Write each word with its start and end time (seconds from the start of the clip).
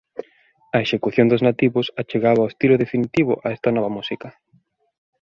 A 0.75 0.77
execución 0.85 1.29
dos 1.31 1.43
nativos 1.47 1.87
achegaba 2.01 2.45
o 2.45 2.49
estilo 2.51 2.81
definitivo 2.83 3.33
a 3.45 3.47
esta 3.55 3.69
nova 3.75 3.93
música. 3.97 4.27